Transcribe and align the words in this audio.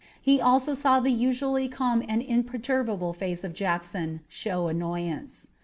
He 0.19 0.41
also 0.41 0.73
saw 0.73 0.99
the 0.99 1.11
usually 1.11 1.67
calm 1.69 2.03
and 2.09 2.23
imperturbable 2.23 3.13
face 3.13 3.43
of 3.43 3.53
Jackson 3.53 4.21
show 4.27 4.67
annoyance. 4.67 5.49